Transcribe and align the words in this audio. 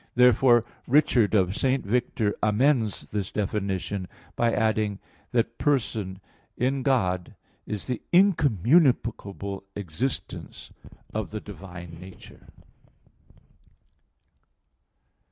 Therefore 0.15 0.65
Richard 0.87 1.35
of 1.35 1.55
St. 1.55 1.85
Victor 1.85 2.33
amends 2.41 3.11
this 3.11 3.31
definition 3.31 4.07
by 4.35 4.51
adding 4.51 4.97
that 5.31 5.59
"Person" 5.59 6.19
in 6.57 6.81
God 6.81 7.35
is 7.67 7.85
"the 7.85 8.01
incommunicable 8.11 9.63
existence 9.75 10.71
of 11.13 11.29
the 11.29 11.39
divine 11.39 11.97
nature." 11.99 12.47